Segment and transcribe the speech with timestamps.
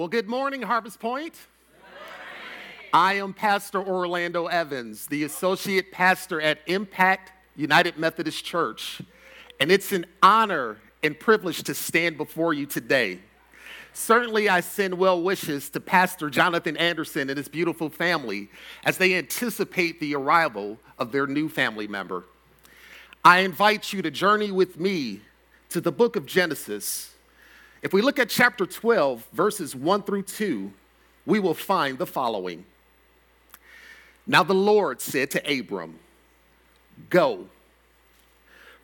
[0.00, 1.34] Well, good morning, Harvest Point.
[2.90, 9.02] I am Pastor Orlando Evans, the associate pastor at Impact United Methodist Church,
[9.60, 13.18] and it's an honor and privilege to stand before you today.
[13.92, 18.48] Certainly, I send well wishes to Pastor Jonathan Anderson and his beautiful family
[18.84, 22.24] as they anticipate the arrival of their new family member.
[23.22, 25.20] I invite you to journey with me
[25.68, 27.16] to the book of Genesis.
[27.82, 30.72] If we look at chapter 12, verses 1 through 2,
[31.24, 32.64] we will find the following.
[34.26, 35.98] Now the Lord said to Abram,
[37.08, 37.48] Go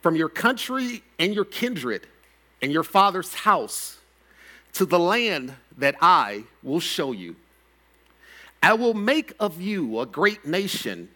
[0.00, 2.06] from your country and your kindred
[2.62, 3.98] and your father's house
[4.72, 7.36] to the land that I will show you.
[8.62, 11.10] I will make of you a great nation,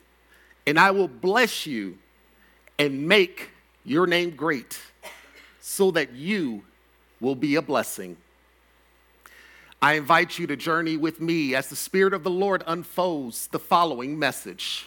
[0.66, 1.96] and I will bless you
[2.78, 3.50] and make
[3.84, 4.78] your name great,
[5.60, 6.62] so that you
[7.20, 8.16] will be a blessing.
[9.82, 13.58] I invite you to journey with me as the Spirit of the Lord unfolds the
[13.58, 14.86] following message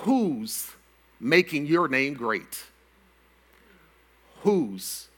[0.00, 0.70] Who's
[1.20, 2.64] making your name great?
[4.42, 5.08] Who's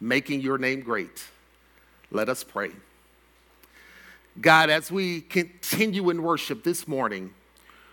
[0.00, 1.24] making your name great?
[2.10, 2.70] Let us pray.
[4.40, 7.34] God, as we continue in worship this morning,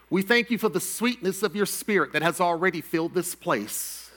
[0.10, 4.09] we thank you for the sweetness of your spirit that has already filled this place.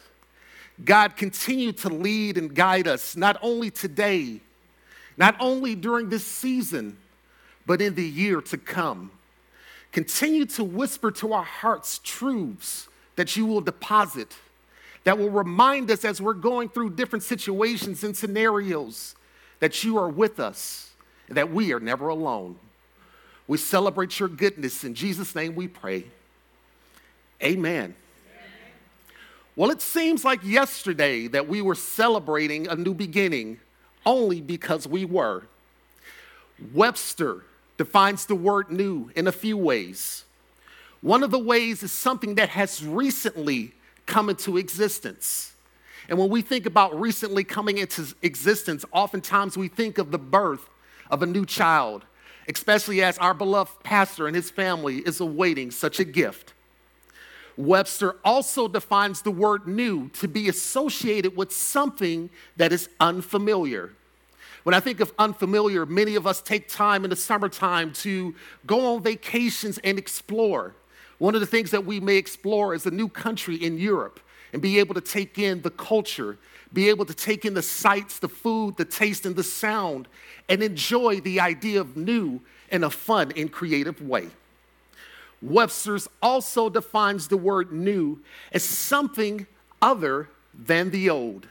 [0.84, 4.40] God, continue to lead and guide us, not only today,
[5.16, 6.96] not only during this season,
[7.66, 9.10] but in the year to come.
[9.92, 14.34] Continue to whisper to our hearts truths that you will deposit,
[15.04, 19.14] that will remind us as we're going through different situations and scenarios
[19.60, 20.90] that you are with us,
[21.28, 22.56] and that we are never alone.
[23.46, 24.82] We celebrate your goodness.
[24.82, 26.06] In Jesus' name we pray.
[27.42, 27.94] Amen.
[29.54, 33.60] Well, it seems like yesterday that we were celebrating a new beginning
[34.06, 35.44] only because we were.
[36.72, 37.44] Webster
[37.76, 40.24] defines the word new in a few ways.
[41.02, 43.72] One of the ways is something that has recently
[44.06, 45.52] come into existence.
[46.08, 50.68] And when we think about recently coming into existence, oftentimes we think of the birth
[51.10, 52.04] of a new child,
[52.48, 56.54] especially as our beloved pastor and his family is awaiting such a gift.
[57.56, 63.92] Webster also defines the word new to be associated with something that is unfamiliar.
[64.62, 68.34] When I think of unfamiliar, many of us take time in the summertime to
[68.66, 70.74] go on vacations and explore.
[71.18, 74.20] One of the things that we may explore is a new country in Europe
[74.52, 76.38] and be able to take in the culture,
[76.72, 80.08] be able to take in the sights, the food, the taste, and the sound,
[80.48, 82.40] and enjoy the idea of new
[82.70, 84.28] in a fun and creative way.
[85.42, 88.20] Webster's also defines the word new
[88.52, 89.46] as something
[89.82, 91.48] other than the old.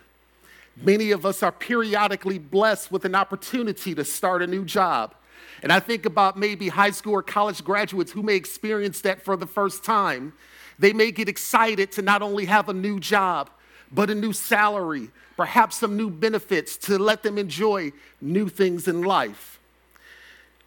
[0.78, 5.14] Many of us are periodically blessed with an opportunity to start a new job.
[5.62, 9.36] And I think about maybe high school or college graduates who may experience that for
[9.36, 10.34] the first time.
[10.80, 13.50] They may get excited to not only have a new job,
[13.92, 17.92] but a new salary, perhaps some new benefits to let them enjoy
[18.22, 19.60] new things in life.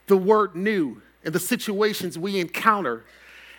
[0.07, 3.05] The word new and the situations we encounter,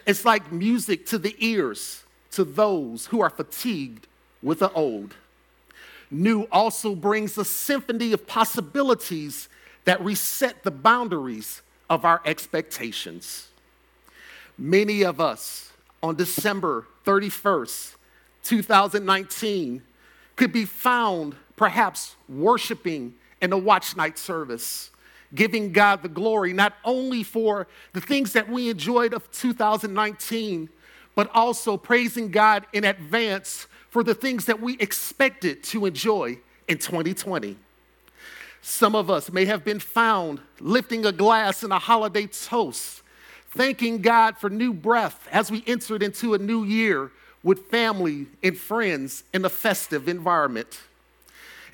[0.05, 4.07] it's like music to the ears to those who are fatigued
[4.43, 5.15] with the old.
[6.11, 9.49] New also brings a symphony of possibilities
[9.85, 13.49] that reset the boundaries of our expectations.
[14.57, 15.71] Many of us
[16.01, 17.95] on December 31st,
[18.43, 19.81] 2019,
[20.35, 24.91] could be found perhaps worshiping in a watch night service,
[25.33, 30.69] giving God the glory, not only for the things that we enjoyed of 2019,
[31.15, 36.37] but also praising God in advance for the things that we expected to enjoy
[36.67, 37.55] in 2020.
[38.61, 43.03] Some of us may have been found lifting a glass in a holiday toast,
[43.51, 47.11] thanking God for new breath as we entered into a new year
[47.43, 50.81] with family and friends in a festive environment.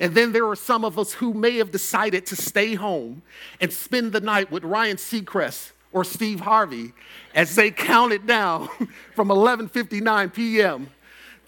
[0.02, 3.22] And then there are some of us who may have decided to stay home
[3.58, 6.92] and spend the night with Ryan Seacrest or Steve Harvey
[7.34, 8.68] as they counted down
[9.14, 10.88] from 11:59 p.m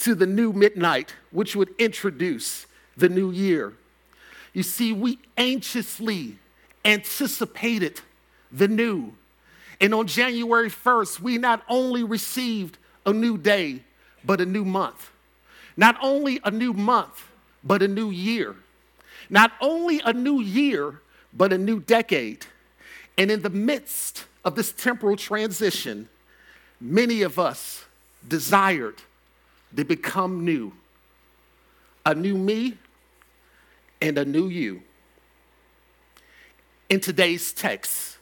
[0.01, 2.67] to the new midnight, which would introduce
[2.97, 3.75] the new year.
[4.53, 6.39] You see, we anxiously
[6.85, 8.01] anticipated
[8.53, 9.15] the new.
[9.81, 13.83] And on January 1st, we not only received a new day,
[14.25, 15.11] but a new month.
[15.77, 17.29] Not only a new month,
[17.65, 18.57] but a new year.
[19.31, 21.01] Not only a new year,
[21.33, 22.47] but a new decade.
[23.19, 26.09] And in the midst of this temporal transition,
[26.81, 27.85] many of us
[28.27, 29.03] desired
[29.75, 30.73] to become new.
[32.07, 32.77] A new me
[34.01, 34.83] and a new you.
[36.89, 38.19] in today's text,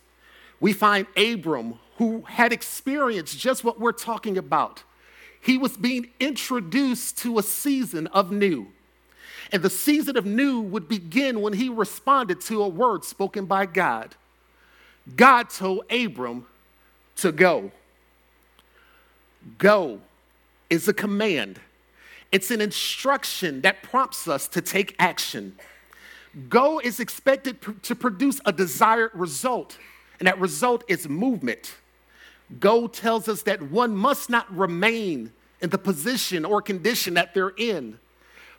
[0.60, 4.82] we find Abram, who had experienced just what we're talking about.
[5.40, 8.68] He was being introduced to a season of new.
[9.52, 13.66] And the season of new would begin when he responded to a word spoken by
[13.66, 14.14] God.
[15.14, 16.46] God told Abram
[17.16, 17.70] to go.
[19.58, 20.00] Go
[20.70, 21.60] is a command,
[22.30, 25.54] it's an instruction that prompts us to take action.
[26.48, 29.76] Go is expected to produce a desired result,
[30.18, 31.74] and that result is movement.
[32.58, 37.52] Go tells us that one must not remain in the position or condition that they're
[37.58, 37.98] in,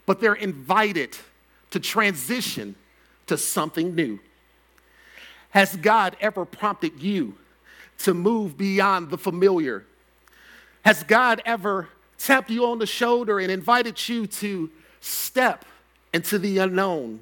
[0.06, 1.18] but they're invited
[1.72, 2.76] to transition
[3.28, 4.20] to something new.
[5.52, 7.36] Has God ever prompted you
[8.00, 9.86] to move beyond the familiar?
[10.84, 14.70] Has God ever tapped you on the shoulder and invited you to
[15.00, 15.66] step
[16.14, 17.20] into the unknown?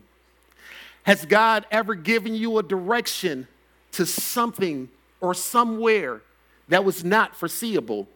[1.04, 3.48] Has God ever given you a direction
[3.94, 4.90] to something
[5.20, 6.22] or somewhere
[6.70, 8.08] that was not foreseeable?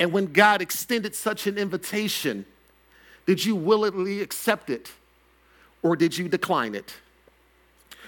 [0.00, 2.44] And when God extended such an invitation,
[3.26, 4.92] did you willingly accept it
[5.82, 6.94] or did you decline it?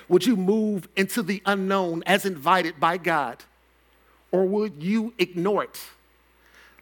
[0.09, 3.43] Would you move into the unknown as invited by God
[4.33, 5.81] or would you ignore it?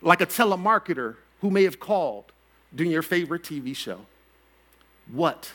[0.00, 2.32] Like a telemarketer who may have called
[2.74, 4.00] during your favorite TV show.
[5.10, 5.52] What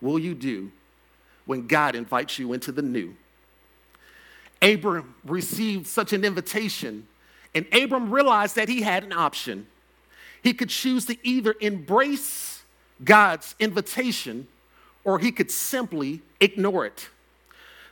[0.00, 0.70] will you do
[1.46, 3.16] when God invites you into the new?
[4.62, 7.06] Abram received such an invitation,
[7.54, 9.66] and Abram realized that he had an option.
[10.44, 12.62] He could choose to either embrace
[13.02, 14.46] God's invitation
[15.02, 17.08] or he could simply ignore it.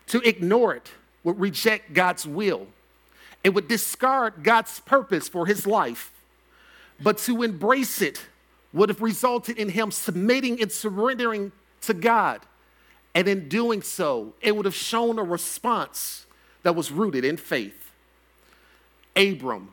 [0.09, 0.91] To ignore it
[1.25, 2.67] would reject God's will,
[3.43, 6.13] it would discard God's purpose for his life.
[7.01, 8.27] But to embrace it
[8.75, 11.53] would have resulted in him submitting and surrendering
[11.83, 12.43] to God.
[13.15, 16.27] And in doing so, it would have shown a response
[16.65, 17.93] that was rooted in faith.
[19.17, 19.71] Abram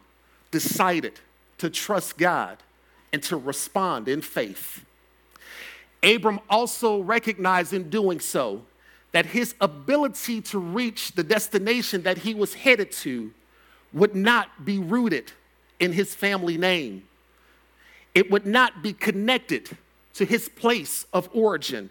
[0.49, 1.19] decided
[1.57, 2.57] to trust God
[3.11, 4.85] and to respond in faith.
[6.03, 8.63] Abram also recognized in doing so
[9.11, 13.31] that his ability to reach the destination that he was headed to
[13.91, 15.31] would not be rooted
[15.79, 17.03] in his family name.
[18.13, 19.69] It would not be connected
[20.13, 21.89] to his place of origin.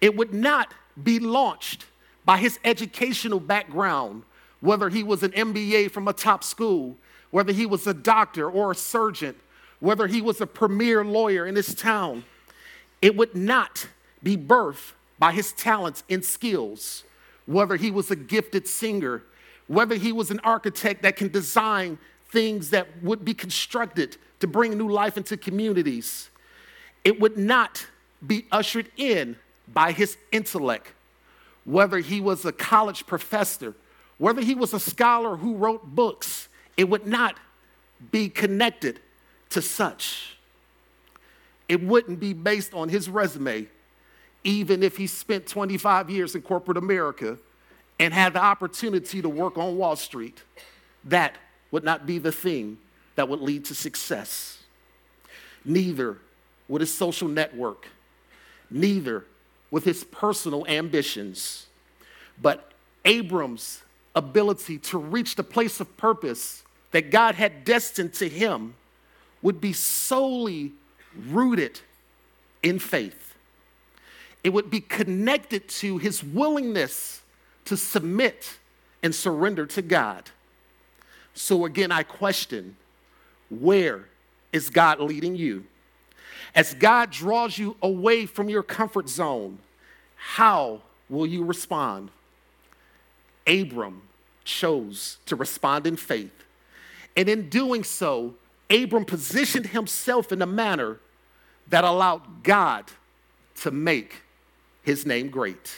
[0.00, 1.86] It would not be launched
[2.24, 4.22] by his educational background,
[4.60, 6.96] whether he was an MBA from a top school,
[7.30, 9.34] whether he was a doctor or a surgeon,
[9.82, 12.22] whether he was a premier lawyer in his town.
[13.02, 13.88] It would not
[14.22, 17.02] be birthed by his talents and skills,
[17.46, 19.24] whether he was a gifted singer,
[19.66, 21.98] whether he was an architect that can design
[22.28, 26.30] things that would be constructed to bring new life into communities.
[27.02, 27.84] It would not
[28.24, 29.34] be ushered in
[29.66, 30.92] by his intellect,
[31.64, 33.74] whether he was a college professor,
[34.18, 37.36] whether he was a scholar who wrote books, it would not
[38.12, 39.00] be connected
[39.52, 40.36] to such.
[41.68, 43.66] It wouldn't be based on his resume,
[44.44, 47.38] even if he spent 25 years in corporate America
[47.98, 50.42] and had the opportunity to work on Wall Street.
[51.04, 51.36] That
[51.70, 52.78] would not be the thing
[53.14, 54.58] that would lead to success.
[55.64, 56.18] Neither
[56.68, 57.86] would his social network,
[58.70, 59.24] neither
[59.70, 61.66] with his personal ambitions.
[62.40, 62.72] But
[63.04, 63.82] Abram's
[64.14, 68.74] ability to reach the place of purpose that God had destined to him
[69.42, 70.72] would be solely
[71.28, 71.80] rooted
[72.62, 73.34] in faith.
[74.44, 77.22] It would be connected to his willingness
[77.66, 78.58] to submit
[79.02, 80.30] and surrender to God.
[81.34, 82.76] So again, I question
[83.50, 84.06] where
[84.52, 85.64] is God leading you?
[86.54, 89.58] As God draws you away from your comfort zone,
[90.16, 92.10] how will you respond?
[93.46, 94.02] Abram
[94.44, 96.44] chose to respond in faith.
[97.16, 98.34] And in doing so,
[98.72, 100.98] Abram positioned himself in a manner
[101.68, 102.90] that allowed God
[103.56, 104.22] to make
[104.82, 105.76] his name great.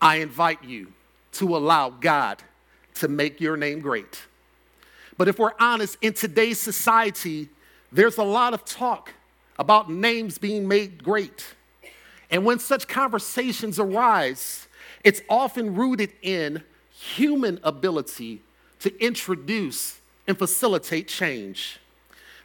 [0.00, 0.92] I invite you
[1.32, 2.42] to allow God
[2.94, 4.22] to make your name great.
[5.16, 7.48] But if we're honest, in today's society,
[7.92, 9.12] there's a lot of talk
[9.58, 11.54] about names being made great.
[12.30, 14.66] And when such conversations arise,
[15.04, 18.42] it's often rooted in human ability
[18.80, 21.78] to introduce and facilitate change.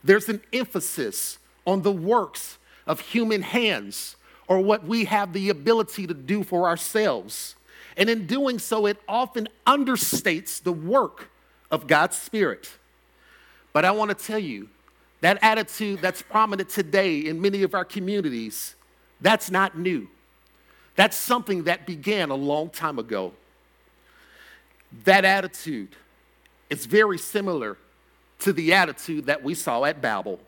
[0.04, 2.58] There's an emphasis on the works
[2.88, 4.16] of human hands
[4.48, 7.56] or what we have the ability to do for ourselves.
[7.96, 11.30] And in doing so, it often understates the work
[11.70, 12.70] of God's Spirit.
[13.74, 14.70] But I want to tell you,
[15.22, 18.76] that attitude that's prominent today in many of our communities,
[19.20, 20.08] that's not new.
[20.96, 23.34] That's something that began a long time ago.
[25.04, 25.96] That attitude
[26.70, 27.78] is very similar
[28.40, 30.40] to the attitude that we saw at Babel.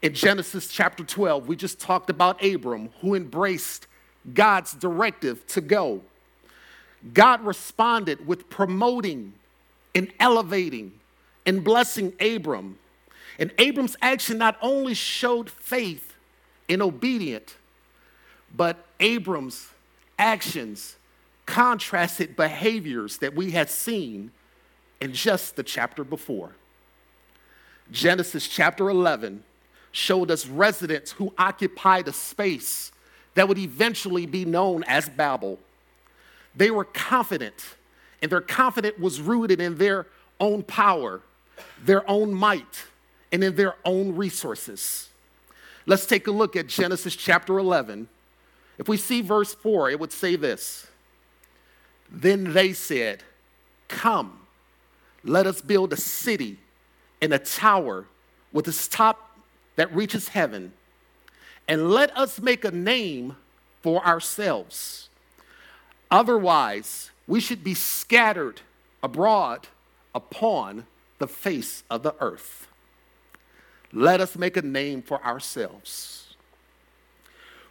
[0.00, 3.86] In Genesis chapter 12, we just talked about Abram who embraced
[4.32, 6.02] God's directive to go.
[7.12, 9.34] God responded with promoting
[9.94, 10.92] and elevating
[11.46, 12.78] and blessing Abram.
[13.38, 16.14] And Abram's action not only showed faith
[16.68, 17.54] and obedience,
[18.56, 19.68] but Abram's
[20.18, 20.96] actions
[21.46, 24.30] contrasted behaviors that we had seen
[25.00, 26.52] in just the chapter before.
[27.90, 29.42] Genesis chapter 11
[29.92, 32.92] showed us residents who occupied a space
[33.34, 35.58] that would eventually be known as Babel.
[36.54, 37.76] They were confident,
[38.20, 40.06] and their confidence was rooted in their
[40.40, 41.22] own power,
[41.84, 42.84] their own might,
[43.32, 45.08] and in their own resources.
[45.86, 48.08] Let's take a look at Genesis chapter 11.
[48.76, 50.86] If we see verse 4, it would say this
[52.10, 53.22] Then they said,
[53.88, 54.40] Come,
[55.28, 56.58] let us build a city
[57.20, 58.06] and a tower
[58.52, 59.38] with its top
[59.76, 60.72] that reaches heaven,
[61.68, 63.36] and let us make a name
[63.82, 65.08] for ourselves.
[66.10, 68.62] Otherwise, we should be scattered
[69.02, 69.68] abroad
[70.14, 70.86] upon
[71.18, 72.66] the face of the earth.
[73.92, 76.34] Let us make a name for ourselves.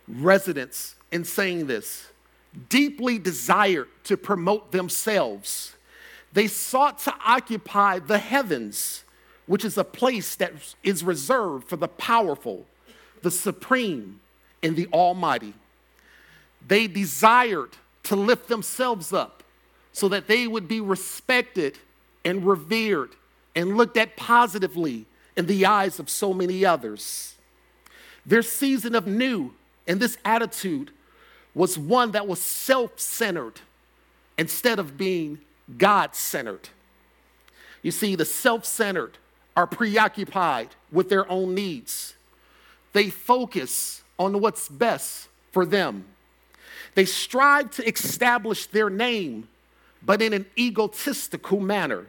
[0.08, 2.08] Residents, in saying this,
[2.70, 5.76] deeply desired to promote themselves.
[6.38, 9.03] They sought to occupy the heavens,
[9.48, 10.53] which is a place that
[10.84, 12.67] is reserved for the powerful,
[13.24, 14.20] the supreme,
[14.62, 15.56] and the almighty.
[16.67, 17.72] They desired
[18.03, 19.41] to lift themselves up
[19.91, 21.79] so that they would be respected
[22.24, 23.15] and revered
[23.56, 27.34] and looked at positively in the eyes of so many others.
[28.27, 29.56] Their season of new
[29.88, 30.91] and this attitude
[31.56, 33.60] was one that was self centered
[34.38, 35.39] instead of being
[35.76, 36.70] God centered.
[37.82, 39.18] You see, the self centered
[39.56, 42.16] are preoccupied with their own needs,
[42.94, 46.06] they focus on what's best for them.
[46.96, 49.48] They strive to establish their name,
[50.04, 52.08] but in an egotistical manner.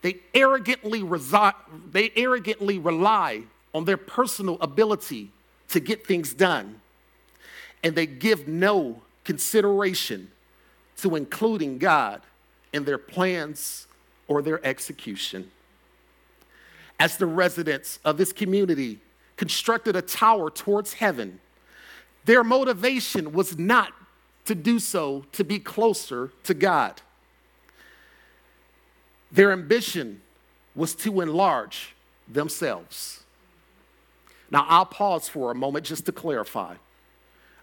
[0.00, 1.54] They arrogantly, resi-
[1.90, 3.42] they arrogantly rely
[3.74, 5.30] on their personal ability
[5.68, 6.80] to get things done,
[7.82, 10.30] and they give no consideration
[10.98, 12.20] to including God
[12.72, 13.86] in their plans
[14.28, 15.50] or their execution.
[16.98, 19.00] As the residents of this community
[19.36, 21.40] constructed a tower towards heaven,
[22.24, 23.92] their motivation was not
[24.44, 27.00] to do so to be closer to God.
[29.30, 30.20] Their ambition
[30.74, 31.94] was to enlarge
[32.28, 33.24] themselves.
[34.50, 36.74] Now, I'll pause for a moment just to clarify.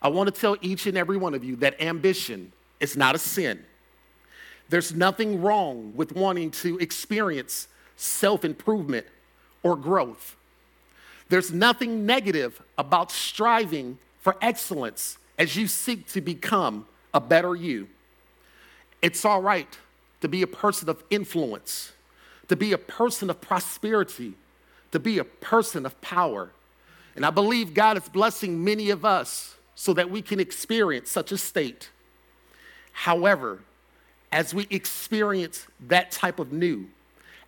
[0.02, 3.20] I want to tell each and every one of you that ambition is not a
[3.20, 3.64] sin.
[4.70, 9.08] There's nothing wrong with wanting to experience self improvement
[9.64, 10.36] or growth.
[11.28, 17.88] There's nothing negative about striving for excellence as you seek to become a better you.
[19.02, 19.78] It's all right
[20.22, 21.94] to be a person of influence,
[22.48, 24.34] to be a person of prosperity,
[24.92, 26.52] to be a person of power.
[27.16, 31.32] And I believe God is blessing many of us so that we can experience such
[31.32, 31.90] a state.
[32.92, 33.60] However,
[34.32, 36.88] as we experience that type of new,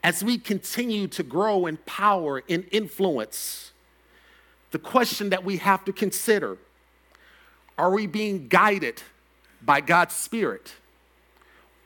[0.03, 3.71] as we continue to grow in power and influence,
[4.71, 6.57] the question that we have to consider
[7.77, 9.01] are we being guided
[9.61, 10.73] by God's Spirit?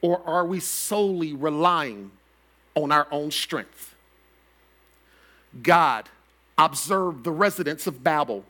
[0.01, 2.11] Or are we solely relying
[2.75, 3.95] on our own strength?
[5.61, 6.09] God
[6.57, 8.43] observed the residents of Babel.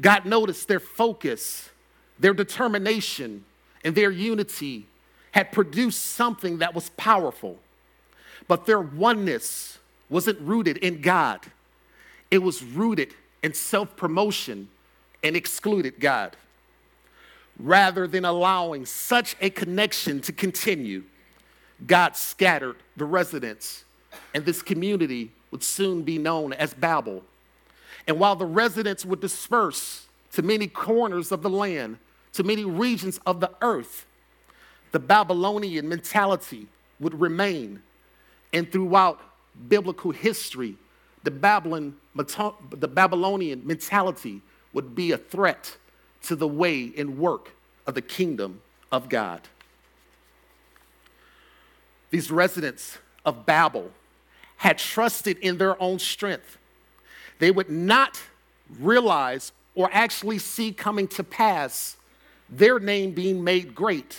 [0.00, 1.70] God noticed their focus,
[2.18, 3.44] their determination,
[3.84, 4.86] and their unity
[5.34, 7.58] had produced something that was powerful.
[8.46, 11.40] But their oneness wasn't rooted in God,
[12.30, 14.68] it was rooted in self promotion
[15.24, 16.36] and excluded God
[17.58, 21.04] rather than allowing such a connection to continue,
[21.84, 23.84] God scattered the residents,
[24.34, 27.22] and this community would soon be known as Babel.
[28.06, 31.98] And while the residents would disperse to many corners of the land,
[32.34, 34.06] to many regions of the earth,
[34.94, 36.68] the Babylonian mentality
[37.00, 37.82] would remain.
[38.52, 39.20] And throughout
[39.68, 40.76] biblical history,
[41.24, 44.40] the, Babylon, the Babylonian mentality
[44.72, 45.76] would be a threat
[46.22, 47.50] to the way and work
[47.88, 48.60] of the kingdom
[48.92, 49.40] of God.
[52.10, 53.90] These residents of Babel
[54.58, 56.56] had trusted in their own strength.
[57.40, 58.22] They would not
[58.78, 61.96] realize or actually see coming to pass
[62.48, 64.16] their name being made great.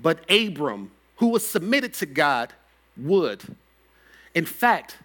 [0.00, 2.52] But Abram, who was submitted to God,
[2.96, 3.42] would.
[4.34, 4.96] In fact,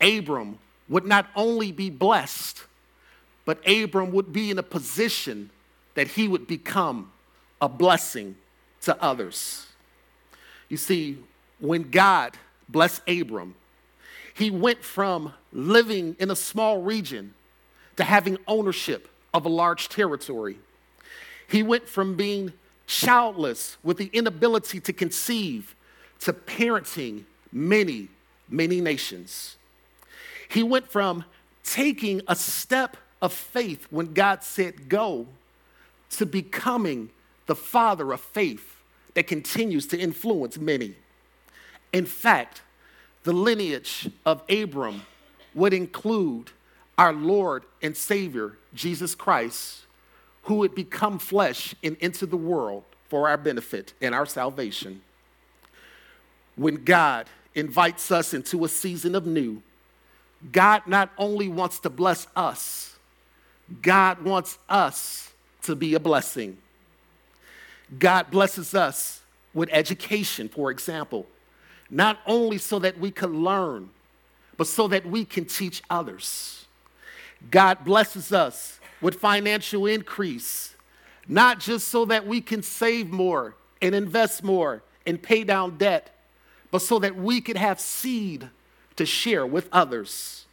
[0.00, 0.58] Abram
[0.88, 2.62] would not only be blessed,
[3.44, 5.50] but Abram would be in a position
[5.94, 7.10] that he would become
[7.60, 8.36] a blessing
[8.82, 9.66] to others.
[10.68, 11.18] You see,
[11.58, 12.36] when God
[12.68, 13.54] blessed Abram,
[14.34, 17.34] he went from living in a small region
[17.96, 20.58] to having ownership of a large territory.
[21.48, 22.52] He went from being
[22.88, 25.76] childless with the inability to conceive
[26.20, 28.08] to parenting many,
[28.48, 29.56] many nations.
[30.48, 31.24] He went from
[31.62, 35.26] taking a step of faith when God said go
[36.12, 37.10] to becoming
[37.46, 38.82] the father of faith
[39.14, 40.94] that continues to influence many.
[41.92, 42.62] In fact,
[43.24, 45.02] the lineage of Abram
[45.54, 46.52] would include
[46.96, 49.84] our Lord and Savior, Jesus Christ,
[50.48, 55.02] who would become flesh and enter the world for our benefit and our salvation.
[56.56, 59.62] When God invites us into a season of new,
[60.50, 62.96] God not only wants to bless us,
[63.82, 66.56] God wants us to be a blessing.
[67.98, 69.20] God blesses us
[69.52, 71.26] with education, for example,
[71.90, 73.90] not only so that we can learn,
[74.56, 76.64] but so that we can teach others.
[77.50, 80.74] God blesses us with financial increase,
[81.26, 86.10] not just so that we can save more and invest more and pay down debt,
[86.70, 88.48] but so that we could have seed
[88.96, 90.46] to share with others.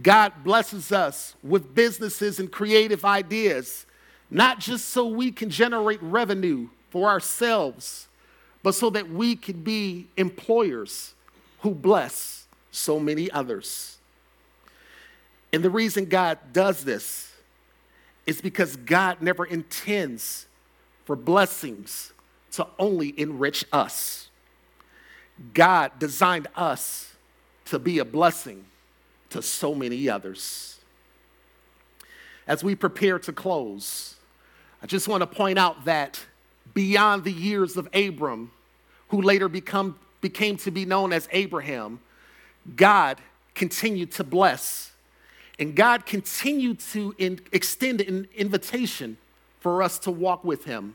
[0.00, 3.84] God blesses us with businesses and creative ideas,
[4.30, 8.08] not just so we can generate revenue for ourselves,
[8.62, 11.14] but so that we can be employers
[11.60, 13.98] who bless so many others.
[15.52, 17.27] And the reason God does this
[18.28, 20.46] is because God never intends
[21.06, 22.12] for blessings
[22.52, 24.28] to only enrich us.
[25.54, 27.14] God designed us
[27.64, 28.66] to be a blessing
[29.30, 30.78] to so many others.
[32.46, 34.16] As we prepare to close,
[34.82, 36.22] I just want to point out that
[36.74, 38.50] beyond the years of Abram,
[39.08, 41.98] who later become, became to be known as Abraham,
[42.76, 43.22] God
[43.54, 44.92] continued to bless.
[45.58, 49.16] And God continued to in, extend an invitation
[49.60, 50.94] for us to walk with Him.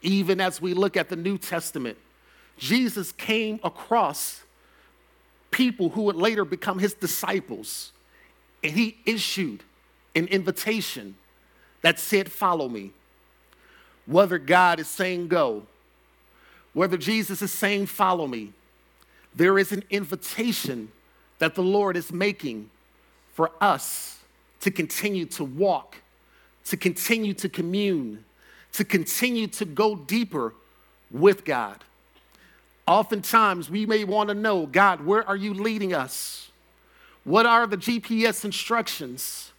[0.00, 1.98] Even as we look at the New Testament,
[2.56, 4.42] Jesus came across
[5.50, 7.92] people who would later become his disciples.
[8.62, 9.62] And he issued
[10.14, 11.16] an invitation
[11.82, 12.90] that said, Follow me.
[14.06, 15.62] Whether God is saying go,
[16.72, 18.52] whether Jesus is saying, Follow me,
[19.34, 20.90] there is an invitation
[21.38, 22.70] that the Lord is making
[23.34, 24.18] for us
[24.60, 25.96] to continue to walk,
[26.64, 28.24] to continue to commune,
[28.72, 30.54] to continue to go deeper
[31.10, 31.84] with God.
[32.86, 36.50] Oftentimes, we may want to know God, where are you leading us?
[37.24, 39.52] What are the GPS instructions?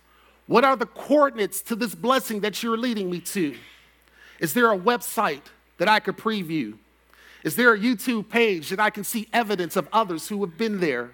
[0.47, 3.55] What are the coordinates to this blessing that you're leading me to?
[4.39, 5.41] Is there a website
[5.77, 6.77] that I could preview?
[7.43, 10.79] Is there a YouTube page that I can see evidence of others who have been
[10.79, 11.11] there?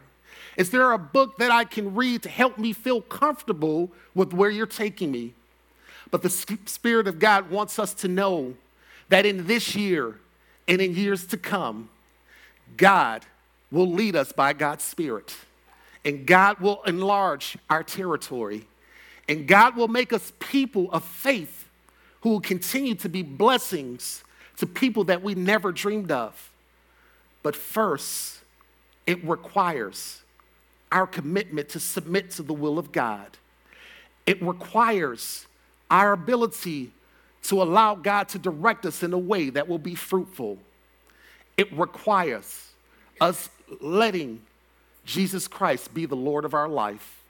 [0.57, 4.49] Is there a book that I can read to help me feel comfortable with where
[4.49, 5.33] you're taking me?
[6.09, 8.55] But the Spirit of God wants us to know
[9.09, 10.19] that in this year
[10.67, 11.89] and in years to come,
[12.75, 13.25] God
[13.71, 15.35] will lead us by God's Spirit,
[16.03, 18.67] and God will enlarge our territory,
[19.29, 21.69] and God will make us people of faith
[22.21, 24.23] who will continue to be blessings
[24.57, 26.51] to people that we never dreamed of.
[27.41, 28.39] But first,
[29.07, 30.20] it requires
[30.91, 33.37] our commitment to submit to the will of God.
[34.25, 35.47] It requires
[35.89, 36.91] our ability
[37.43, 40.57] to allow God to direct us in a way that will be fruitful.
[41.57, 42.71] It requires
[43.19, 43.49] us
[43.79, 44.41] letting
[45.05, 47.21] Jesus Christ be the Lord of our life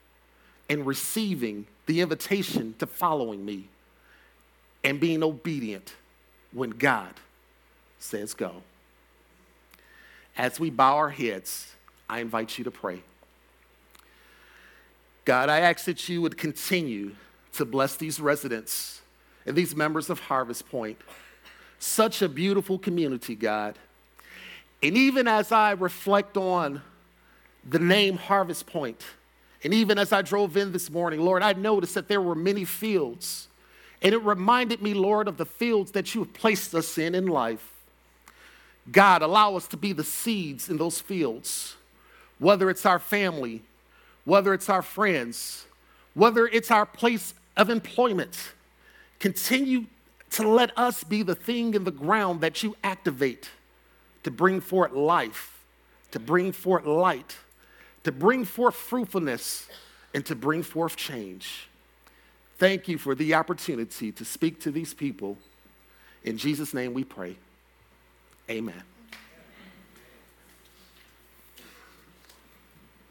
[0.68, 3.68] and receiving the invitation to following me
[4.84, 5.94] and being obedient
[6.52, 7.14] when God
[7.98, 8.62] says go.
[10.36, 11.72] As we bow our heads,
[12.08, 13.02] I invite you to pray.
[15.24, 17.14] God, I ask that you would continue
[17.54, 19.02] to bless these residents
[19.46, 20.98] and these members of Harvest Point.
[21.78, 23.78] Such a beautiful community, God.
[24.82, 26.82] And even as I reflect on
[27.68, 29.02] the name Harvest Point,
[29.64, 32.64] and even as I drove in this morning, Lord, I noticed that there were many
[32.64, 33.46] fields.
[34.00, 37.28] And it reminded me, Lord, of the fields that you have placed us in in
[37.28, 37.72] life.
[38.90, 41.76] God, allow us to be the seeds in those fields,
[42.40, 43.62] whether it's our family,
[44.24, 45.66] whether it's our friends,
[46.14, 48.52] whether it's our place of employment.
[49.18, 49.86] Continue
[50.30, 53.50] to let us be the thing in the ground that you activate
[54.22, 55.62] to bring forth life,
[56.10, 57.36] to bring forth light,
[58.04, 59.68] to bring forth fruitfulness,
[60.14, 61.68] and to bring forth change.
[62.58, 65.36] Thank you for the opportunity to speak to these people.
[66.24, 67.36] In Jesus' name we pray.
[68.48, 68.82] Amen.